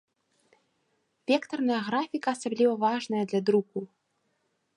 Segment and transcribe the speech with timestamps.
[1.31, 3.79] Вектарная графіка асабліва важная для друку.